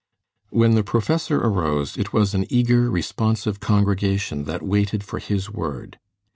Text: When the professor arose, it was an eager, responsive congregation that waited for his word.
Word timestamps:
When 0.49 0.73
the 0.73 0.83
professor 0.83 1.37
arose, 1.39 1.95
it 1.95 2.11
was 2.11 2.33
an 2.33 2.47
eager, 2.51 2.89
responsive 2.89 3.59
congregation 3.59 4.45
that 4.45 4.63
waited 4.63 5.03
for 5.03 5.19
his 5.19 5.51
word. 5.51 5.99